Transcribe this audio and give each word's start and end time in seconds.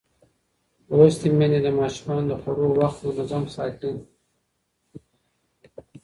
لوستې 0.97 1.27
میندې 1.37 1.59
د 1.65 1.69
ماشومانو 1.79 2.27
د 2.29 2.33
خوړو 2.41 2.67
وخت 2.79 2.97
منظم 3.07 3.43
ساتي. 3.55 3.91